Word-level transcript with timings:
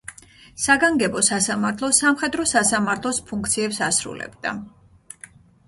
საგანგებო 0.61 1.21
სასამართლო 1.27 1.91
სამხედრო 1.99 2.47
სასამართლოს 2.53 3.21
ფუნქციებს 3.29 3.81
ასრულებდა. 3.91 4.59